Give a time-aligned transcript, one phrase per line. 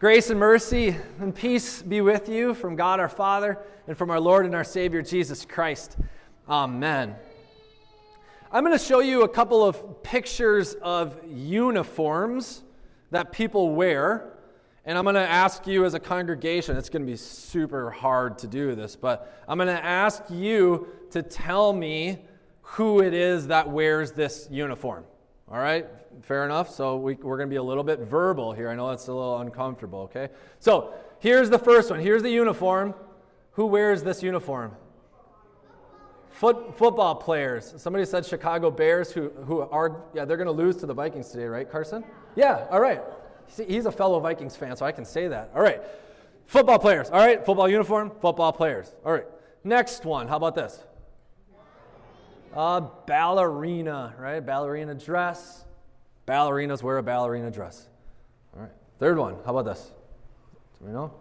[0.00, 4.18] Grace and mercy and peace be with you from God our Father and from our
[4.18, 5.96] Lord and our Savior Jesus Christ.
[6.48, 7.14] Amen.
[8.50, 12.64] I'm going to show you a couple of pictures of uniforms
[13.12, 14.32] that people wear.
[14.84, 18.36] And I'm going to ask you as a congregation, it's going to be super hard
[18.38, 22.18] to do this, but I'm going to ask you to tell me
[22.62, 25.04] who it is that wears this uniform.
[25.50, 25.86] All right?
[26.22, 26.70] Fair enough.
[26.70, 28.70] So we, we're going to be a little bit verbal here.
[28.70, 30.28] I know that's a little uncomfortable, okay?
[30.58, 32.00] So here's the first one.
[32.00, 32.94] Here's the uniform.
[33.52, 34.72] Who wears this uniform?
[36.30, 37.74] Foot, football players.
[37.76, 41.28] Somebody said Chicago Bears, who, who are, yeah, they're going to lose to the Vikings
[41.28, 42.02] today, right, Carson?
[42.34, 43.00] Yeah, all right.
[43.68, 45.50] He's a fellow Vikings fan, so I can say that.
[45.54, 45.80] All right.
[46.46, 47.10] Football players.
[47.10, 47.44] All right.
[47.44, 48.92] Football uniform, football players.
[49.04, 49.26] All right.
[49.62, 50.26] Next one.
[50.26, 50.82] How about this?
[52.54, 54.38] Uh, ballerina, right?
[54.38, 55.64] Ballerina dress.
[56.26, 57.88] Ballerinas wear a ballerina dress.
[58.54, 58.70] All right.
[59.00, 59.36] Third one.
[59.44, 59.90] How about this?
[60.78, 61.12] Do we know?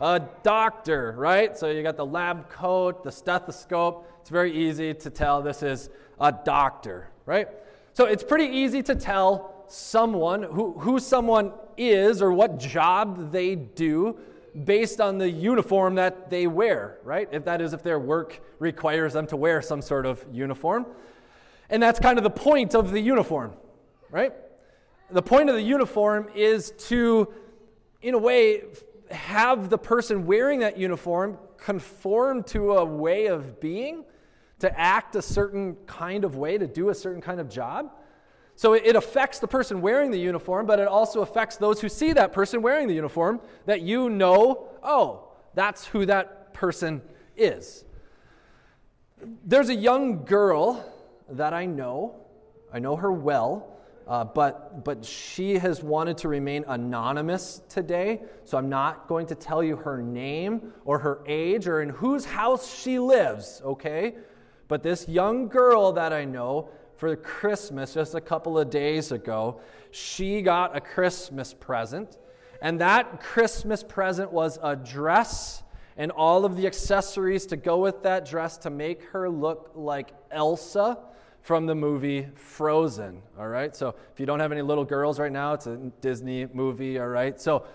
[0.00, 1.56] A doctor, right?
[1.56, 4.10] So you got the lab coat, the stethoscope.
[4.22, 7.48] It's very easy to tell this is a doctor, right?
[7.92, 13.54] So it's pretty easy to tell someone who, who someone is or what job they
[13.54, 14.18] do
[14.64, 17.28] based on the uniform that they wear, right?
[17.32, 20.86] If that is, if their work requires them to wear some sort of uniform.
[21.70, 23.52] And that's kind of the point of the uniform,
[24.10, 24.32] right?
[25.10, 27.32] The point of the uniform is to,
[28.02, 28.64] in a way,
[29.10, 34.04] have the person wearing that uniform conform to a way of being,
[34.58, 37.90] to act a certain kind of way, to do a certain kind of job.
[38.54, 42.12] So it affects the person wearing the uniform, but it also affects those who see
[42.12, 47.02] that person wearing the uniform that you know, oh, that's who that person
[47.36, 47.84] is.
[49.44, 50.84] There's a young girl
[51.30, 52.16] that I know,
[52.72, 53.68] I know her well,
[54.06, 59.34] uh, but, but she has wanted to remain anonymous today, so I'm not going to
[59.34, 64.14] tell you her name or her age or in whose house she lives, okay?
[64.68, 66.70] But this young girl that I know
[67.02, 72.16] for Christmas just a couple of days ago, she got a Christmas present.
[72.60, 75.64] And that Christmas present was a dress
[75.96, 80.12] and all of the accessories to go with that dress to make her look like
[80.30, 80.96] Elsa
[81.40, 83.20] from the movie Frozen.
[83.36, 86.46] All right, so if you don't have any little girls right now, it's a Disney
[86.52, 87.00] movie.
[87.00, 87.66] All right, so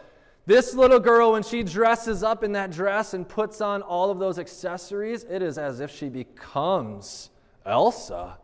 [0.46, 4.20] this little girl, when she dresses up in that dress and puts on all of
[4.20, 7.30] those accessories, it is as if she becomes
[7.66, 8.38] Elsa.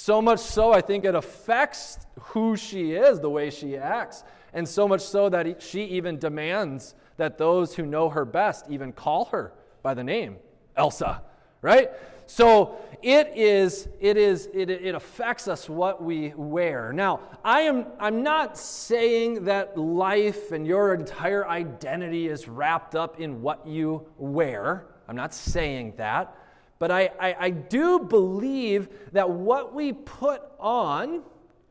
[0.00, 4.22] So much so, I think it affects who she is, the way she acts.
[4.52, 8.92] And so much so that she even demands that those who know her best even
[8.92, 10.36] call her by the name
[10.76, 11.20] Elsa,
[11.62, 11.90] right?
[12.26, 16.92] So it is, it is, it, it affects us what we wear.
[16.92, 23.18] Now, I am I'm not saying that life and your entire identity is wrapped up
[23.18, 24.86] in what you wear.
[25.08, 26.36] I'm not saying that.
[26.78, 31.22] But I, I, I do believe that what we put on,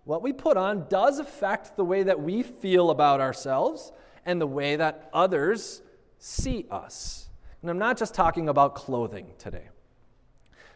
[0.04, 3.92] what we put on, does affect the way that we feel about ourselves
[4.26, 5.82] and the way that others
[6.20, 7.30] see us.
[7.62, 9.70] And I'm not just talking about clothing today.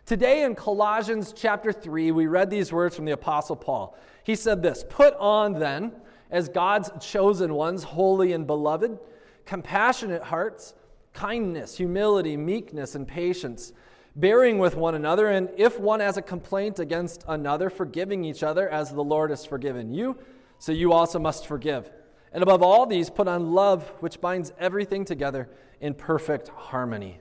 [0.06, 3.98] Today in Colossians chapter 3, we read these words from the Apostle Paul.
[4.24, 5.92] He said this Put on then,
[6.30, 8.98] as God's chosen ones, holy and beloved,
[9.46, 10.74] compassionate hearts,
[11.13, 13.74] kindness, humility, meekness, and patience
[14.16, 18.68] bearing with one another, and if one has a complaint against another, forgiving each other
[18.70, 20.18] as the Lord has forgiven you,
[20.60, 21.90] so you also must forgive.
[22.34, 25.50] And above all these, put on love, which binds everything together
[25.80, 27.20] in perfect harmony.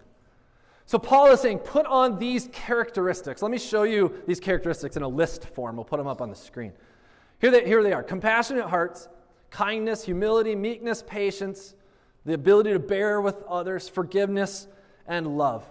[0.86, 3.42] So Paul is saying, put on these characteristics.
[3.42, 5.76] Let me show you these characteristics in a list form.
[5.76, 6.72] We'll put them up on the screen.
[7.40, 9.08] Here they, here they are compassionate hearts,
[9.50, 11.74] kindness, humility, meekness, patience,
[12.24, 14.66] the ability to bear with others, forgiveness,
[15.06, 15.64] and love.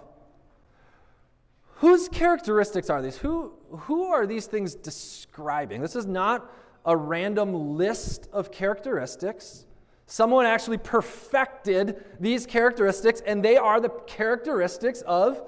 [1.80, 3.16] Whose characteristics are these?
[3.16, 5.80] Who, who are these things describing?
[5.80, 6.52] This is not
[6.84, 9.64] a random list of characteristics.
[10.04, 15.40] Someone actually perfected these characteristics, and they are the characteristics of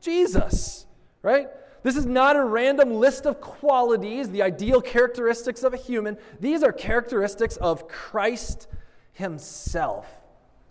[0.00, 0.86] Jesus,
[1.20, 1.48] right?
[1.82, 6.16] This is not a random list of qualities, the ideal characteristics of a human.
[6.40, 8.68] These are characteristics of Christ
[9.12, 10.06] Himself.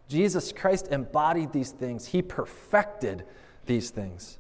[0.08, 3.26] Jesus Christ embodied these things, He perfected
[3.68, 4.40] these things.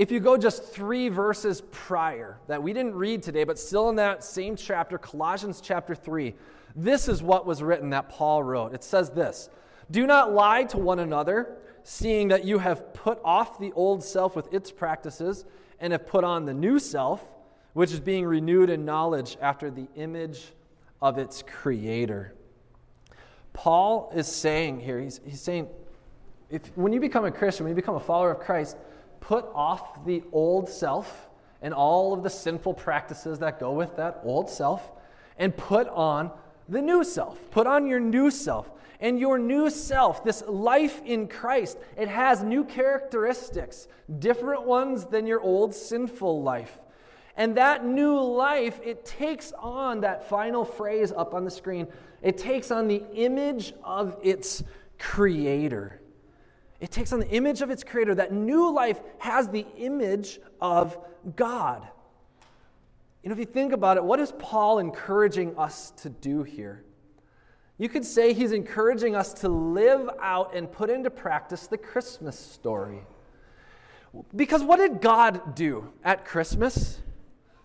[0.00, 3.96] If you go just three verses prior that we didn't read today, but still in
[3.96, 6.34] that same chapter, Colossians chapter 3,
[6.74, 8.72] this is what was written that Paul wrote.
[8.72, 9.50] It says this
[9.90, 14.34] Do not lie to one another, seeing that you have put off the old self
[14.34, 15.44] with its practices
[15.80, 17.22] and have put on the new self,
[17.74, 20.54] which is being renewed in knowledge after the image
[21.02, 22.32] of its creator.
[23.52, 25.68] Paul is saying here, he's, he's saying,
[26.48, 28.78] if, when you become a Christian, when you become a follower of Christ,
[29.20, 31.28] put off the old self
[31.62, 34.90] and all of the sinful practices that go with that old self
[35.38, 36.30] and put on
[36.68, 37.50] the new self.
[37.50, 38.70] Put on your new self.
[39.02, 43.88] And your new self, this life in Christ, it has new characteristics,
[44.18, 46.78] different ones than your old sinful life.
[47.34, 51.88] And that new life, it takes on that final phrase up on the screen,
[52.20, 54.62] it takes on the image of its
[54.98, 56.02] creator.
[56.80, 58.14] It takes on the image of its creator.
[58.14, 60.98] That new life has the image of
[61.36, 61.86] God.
[63.22, 66.84] You know, if you think about it, what is Paul encouraging us to do here?
[67.76, 72.38] You could say he's encouraging us to live out and put into practice the Christmas
[72.38, 73.00] story.
[74.34, 77.00] Because what did God do at Christmas?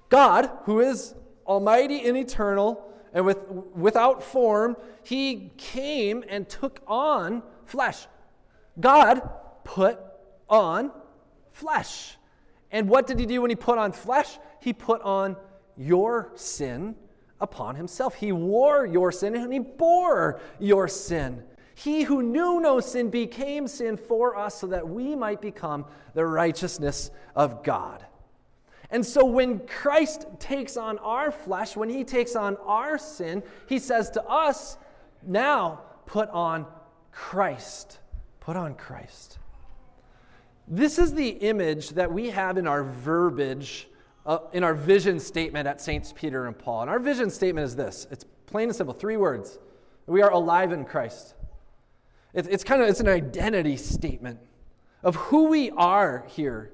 [0.10, 1.16] God, who is
[1.48, 8.08] almighty and eternal and with, without form, he came and took on flesh.
[8.80, 9.30] God
[9.64, 10.00] put
[10.50, 10.92] on
[11.52, 12.18] flesh.
[12.72, 14.38] And what did he do when he put on flesh?
[14.62, 15.38] He put on
[15.78, 16.96] your sin
[17.40, 18.16] upon himself.
[18.16, 21.44] He wore your sin and he bore your sin.
[21.76, 26.26] He who knew no sin became sin for us so that we might become the
[26.26, 28.06] righteousness of God.
[28.90, 33.80] And so when Christ takes on our flesh, when he takes on our sin, he
[33.80, 34.78] says to us,
[35.22, 36.66] now put on
[37.12, 38.00] Christ.
[38.46, 39.40] Put on Christ.
[40.68, 43.88] This is the image that we have in our verbiage,
[44.24, 46.82] uh, in our vision statement at Saints Peter and Paul.
[46.82, 49.58] And our vision statement is this it's plain and simple three words.
[50.06, 51.34] We are alive in Christ.
[52.36, 54.40] It's, it's kind of it's an identity statement
[55.02, 56.72] of who we are here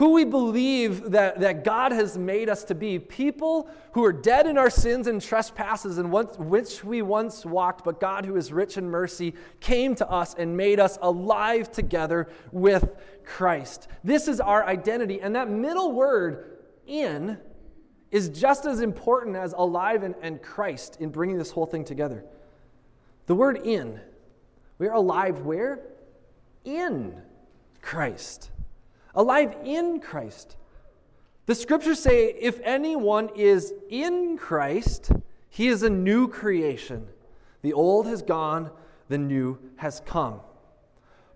[0.00, 4.46] who we believe that, that God has made us to be people who are dead
[4.46, 8.78] in our sins and trespasses in which we once walked, but God, who is rich
[8.78, 12.88] in mercy, came to us and made us alive together with
[13.26, 13.88] Christ.
[14.02, 15.20] This is our identity.
[15.20, 17.36] And that middle word, in,
[18.10, 22.24] is just as important as alive and, and Christ in bringing this whole thing together.
[23.26, 24.00] The word in,
[24.78, 25.80] we are alive where?
[26.64, 27.20] In
[27.82, 28.50] Christ
[29.14, 30.56] alive in Christ.
[31.46, 35.12] The scriptures say if anyone is in Christ,
[35.48, 37.08] he is a new creation.
[37.62, 38.70] The old has gone,
[39.08, 40.40] the new has come.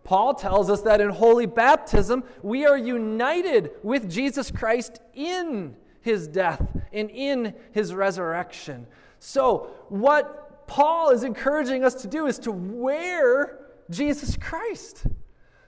[0.04, 6.28] Paul tells us that in holy baptism, we are united with Jesus Christ in his
[6.28, 6.62] death
[6.92, 8.86] and in his resurrection.
[9.18, 13.58] So, what Paul is encouraging us to do is to wear
[13.90, 15.06] Jesus Christ,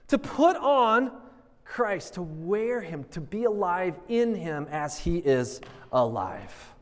[0.07, 1.11] to put on
[1.67, 5.61] Christ, to wear him, to be alive in him as he is
[5.91, 6.73] alive.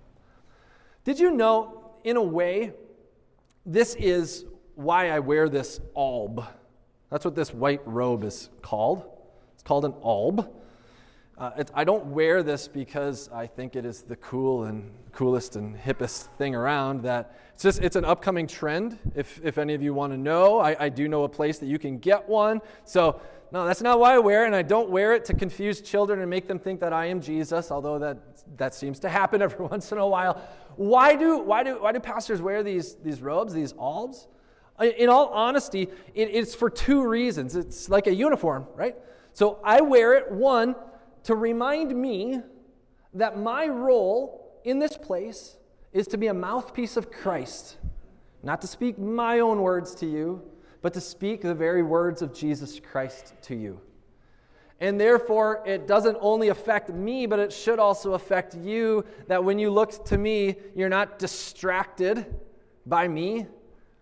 [1.04, 2.74] Did you know, in a way,
[3.66, 4.46] this is
[4.76, 6.46] why I wear this alb?
[7.10, 9.06] That's what this white robe is called.
[9.54, 10.50] It's called an alb.
[11.38, 15.76] Uh, I don't wear this because I think it is the cool and coolest and
[15.76, 17.04] hippest thing around.
[17.04, 18.98] That it's just it's an upcoming trend.
[19.16, 21.66] If if any of you want to know, I, I do know a place that
[21.66, 22.62] you can get one.
[22.86, 23.20] So
[23.56, 26.20] no, that's not why I wear it, and I don't wear it to confuse children
[26.20, 28.18] and make them think that I am Jesus, although that,
[28.58, 30.42] that seems to happen every once in a while.
[30.76, 34.28] Why do, why do, why do pastors wear these, these robes, these albs?
[34.82, 37.56] In all honesty, it, it's for two reasons.
[37.56, 38.98] It's like a uniform, right?
[39.32, 40.76] So I wear it, one,
[41.24, 42.42] to remind me
[43.14, 45.56] that my role in this place
[45.94, 47.78] is to be a mouthpiece of Christ,
[48.44, 50.42] not to speak my own words to you,
[50.86, 53.82] but to speak the very words of Jesus Christ to you.
[54.80, 59.04] And therefore, it doesn't only affect me, but it should also affect you.
[59.26, 62.28] That when you look to me, you're not distracted
[62.86, 63.48] by me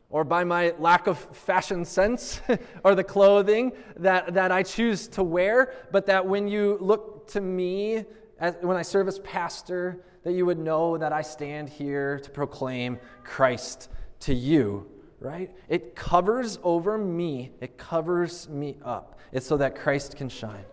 [0.09, 2.41] or by my lack of fashion sense
[2.83, 7.39] or the clothing that, that I choose to wear, but that when you look to
[7.39, 8.03] me,
[8.39, 12.29] as, when I serve as pastor, that you would know that I stand here to
[12.29, 13.87] proclaim Christ
[14.19, 14.92] to you
[15.23, 15.49] right?
[15.69, 19.17] It covers over me, it covers me up.
[19.31, 20.65] It's so that Christ can shine.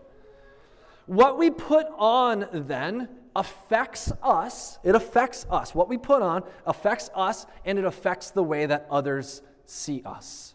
[1.06, 4.78] What we put on then affects us.
[4.82, 5.74] It affects us.
[5.74, 10.54] What we put on affects us, and it affects the way that others see us.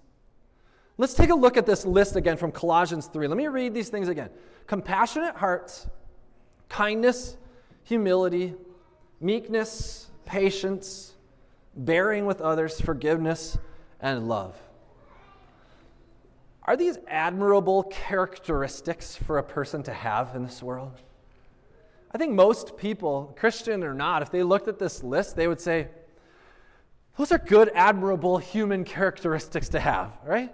[0.98, 3.28] Let's take a look at this list again from Colossians 3.
[3.28, 4.30] Let me read these things again
[4.68, 5.88] compassionate hearts,
[6.68, 7.38] kindness,
[7.84, 8.56] humility,
[9.22, 11.14] meekness, patience,
[11.76, 13.58] bearing with others, forgiveness
[14.00, 14.56] and love.
[16.64, 21.00] Are these admirable characteristics for a person to have in this world?
[22.12, 25.62] I think most people, Christian or not, if they looked at this list, they would
[25.62, 25.90] say,
[27.18, 30.54] Those are good, admirable human characteristics to have, right?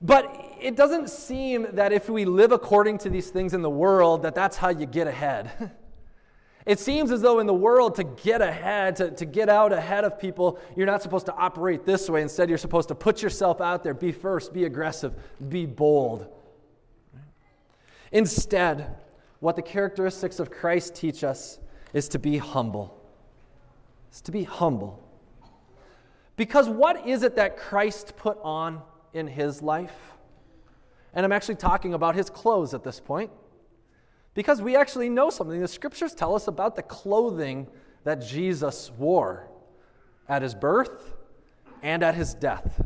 [0.00, 4.22] But it doesn't seem that if we live according to these things in the world,
[4.22, 5.72] that that's how you get ahead.
[6.66, 10.04] It seems as though in the world, to get ahead, to, to get out ahead
[10.04, 12.22] of people, you're not supposed to operate this way.
[12.22, 15.12] Instead, you're supposed to put yourself out there, be first, be aggressive,
[15.50, 16.26] be bold.
[18.12, 18.96] Instead,
[19.40, 21.58] what the characteristics of Christ teach us
[21.92, 22.98] is to be humble.
[24.10, 25.06] Is to be humble.
[26.36, 28.80] Because what is it that Christ put on
[29.12, 29.96] in his life?
[31.12, 33.30] And I'm actually talking about his clothes at this point.
[34.34, 35.60] Because we actually know something.
[35.60, 37.68] The scriptures tell us about the clothing
[38.02, 39.48] that Jesus wore
[40.28, 41.14] at his birth
[41.82, 42.84] and at his death.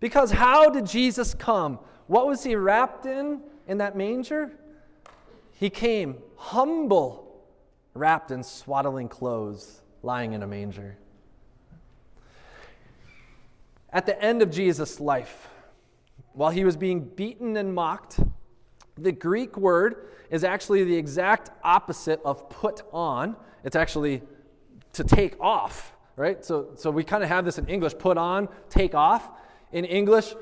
[0.00, 1.78] Because how did Jesus come?
[2.06, 4.52] What was he wrapped in in that manger?
[5.52, 7.42] He came humble,
[7.94, 10.98] wrapped in swaddling clothes, lying in a manger.
[13.90, 15.48] At the end of Jesus' life,
[16.32, 18.18] while he was being beaten and mocked,
[18.96, 23.36] the Greek word is actually the exact opposite of put on.
[23.64, 24.22] It's actually
[24.92, 26.44] to take off, right?
[26.44, 29.30] So, so we kind of have this in English put on, take off.
[29.72, 30.34] In English,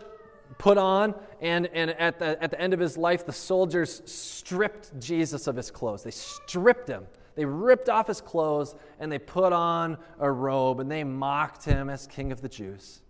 [0.59, 4.99] put on, and, and at, the, at the end of his life, the soldiers stripped
[5.01, 6.03] Jesus of his clothes.
[6.03, 7.07] They stripped him.
[7.35, 11.89] They ripped off his clothes and they put on a robe and they mocked him
[11.89, 13.01] as king of the Jews.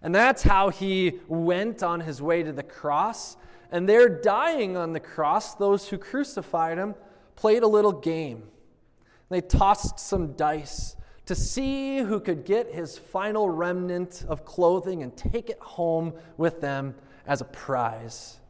[0.00, 3.36] And that's how he went on his way to the cross.
[3.70, 6.94] And there, dying on the cross, those who crucified him
[7.36, 8.44] played a little game.
[9.28, 10.96] They tossed some dice
[11.26, 16.62] to see who could get his final remnant of clothing and take it home with
[16.62, 16.94] them
[17.26, 18.40] as a prize.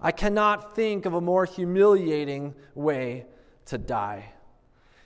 [0.00, 3.26] I cannot think of a more humiliating way
[3.66, 4.32] to die.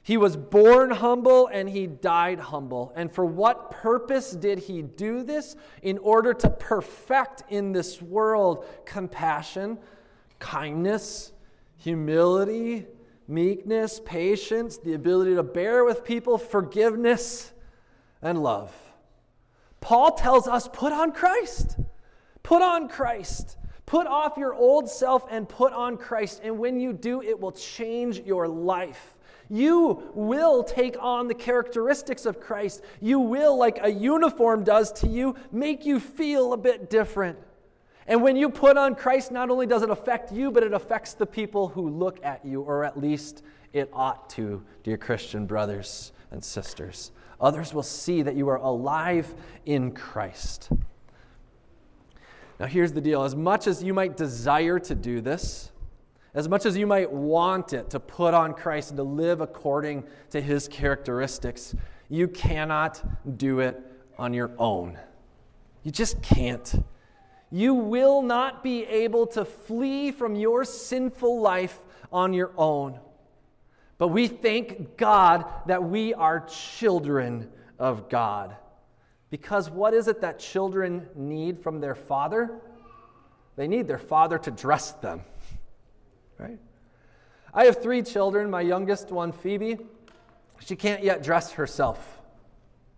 [0.05, 2.93] He was born humble and he died humble.
[2.97, 5.55] And for what purpose did he do this?
[5.83, 9.79] In order to perfect in this world compassion,
[10.41, 11.33] kindness,
[11.77, 12.87] humility,
[13.29, 17.53] meekness, patience, the ability to bear with people, forgiveness,
[18.21, 18.73] and love.
[19.81, 21.79] Paul tells us put on Christ.
[22.43, 23.57] Put on Christ.
[23.87, 26.41] Put off your old self and put on Christ.
[26.43, 29.17] And when you do, it will change your life.
[29.53, 32.83] You will take on the characteristics of Christ.
[33.03, 37.39] You will, like a uniform does to you, make you feel a bit different.
[38.07, 41.13] And when you put on Christ, not only does it affect you, but it affects
[41.13, 43.43] the people who look at you, or at least
[43.75, 47.13] it ought to, dear Christian brothers and sisters.
[47.39, 49.35] Others will see that you are alive
[49.67, 50.71] in Christ.
[52.59, 55.72] Now, here's the deal as much as you might desire to do this,
[56.35, 60.05] as much as you might want it to put on Christ and to live according
[60.31, 61.75] to his characteristics,
[62.09, 63.03] you cannot
[63.39, 63.79] do it
[64.19, 64.99] on your own.
[65.83, 66.85] You just can't.
[67.51, 71.79] You will not be able to flee from your sinful life
[72.11, 72.99] on your own.
[73.99, 78.57] But we thank God that we are children of God.
[79.29, 82.59] Because what is it that children need from their father?
[83.57, 85.23] They need their father to dress them
[86.43, 86.59] right?
[87.55, 88.51] I have three children.
[88.51, 89.79] My youngest one, Phoebe,
[90.61, 92.21] she can't yet dress herself.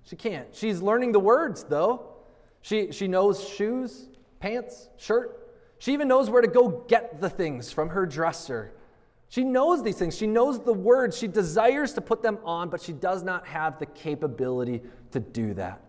[0.05, 0.49] She can't.
[0.53, 2.15] She's learning the words, though.
[2.63, 4.09] She, she knows shoes,
[4.41, 5.41] pants, shirt.
[5.79, 8.73] She even knows where to go get the things from her dresser.
[9.29, 10.17] She knows these things.
[10.17, 11.19] She knows the words.
[11.19, 15.55] She desires to put them on, but she does not have the capability to do
[15.55, 15.81] that.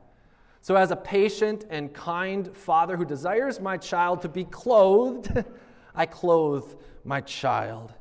[0.62, 5.32] So, as a patient and kind father who desires my child to be clothed,
[5.96, 7.94] I clothe my child.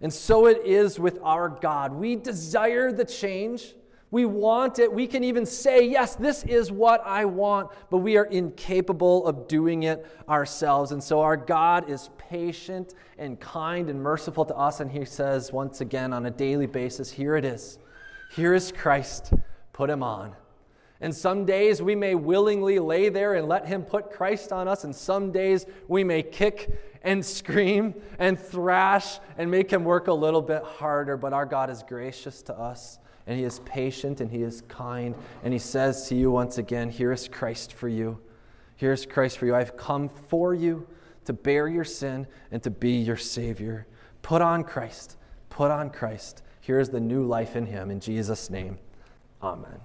[0.00, 1.92] And so it is with our God.
[1.92, 3.74] We desire the change.
[4.10, 4.92] We want it.
[4.92, 9.46] We can even say, Yes, this is what I want, but we are incapable of
[9.46, 10.92] doing it ourselves.
[10.92, 14.80] And so our God is patient and kind and merciful to us.
[14.80, 17.78] And He says, once again, on a daily basis, Here it is.
[18.32, 19.32] Here is Christ.
[19.72, 20.34] Put Him on.
[21.02, 24.84] And some days we may willingly lay there and let Him put Christ on us,
[24.84, 30.12] and some days we may kick and scream and thrash and make Him work a
[30.12, 31.16] little bit harder.
[31.16, 35.14] But our God is gracious to us, and He is patient and He is kind,
[35.42, 38.20] and He says to you once again, Here is Christ for you.
[38.76, 39.54] Here is Christ for you.
[39.54, 40.86] I've come for you
[41.26, 43.86] to bear your sin and to be your Savior.
[44.22, 45.16] Put on Christ.
[45.50, 46.42] Put on Christ.
[46.60, 47.90] Here is the new life in Him.
[47.90, 48.78] In Jesus' name,
[49.42, 49.80] Amen.